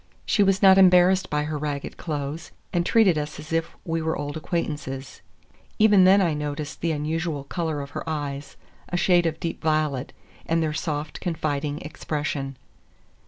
[0.25, 4.17] She was not embarrassed by her ragged clothes, and treated us as if we were
[4.17, 5.21] old acquaintances.
[5.77, 10.73] Even then I noticed the unusual color of her eyes—a shade of deep violet—and their
[10.73, 12.57] soft, confiding expression.